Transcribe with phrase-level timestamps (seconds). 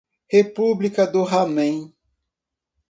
[0.33, 1.93] República do Ramen